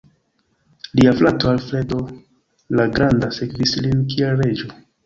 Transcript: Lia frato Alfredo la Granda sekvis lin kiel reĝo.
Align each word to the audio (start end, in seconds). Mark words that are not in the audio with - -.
Lia 0.99 1.13
frato 1.19 1.51
Alfredo 1.51 2.01
la 2.81 2.89
Granda 2.99 3.31
sekvis 3.41 3.79
lin 3.87 4.07
kiel 4.17 4.39
reĝo. 4.45 4.79